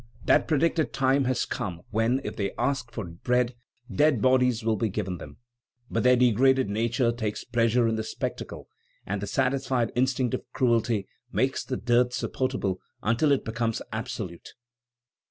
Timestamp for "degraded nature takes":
6.15-7.43